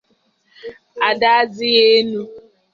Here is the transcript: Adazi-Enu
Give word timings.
Adazi-Enu 1.09 2.21